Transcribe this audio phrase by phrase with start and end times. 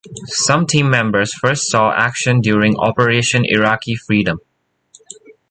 [0.45, 4.39] Some team members first saw action during Operation Iraqi Freedom.